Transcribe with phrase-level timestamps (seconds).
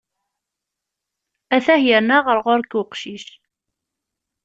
[1.55, 3.27] Atah yerna ɣer ɣur-k uqcic.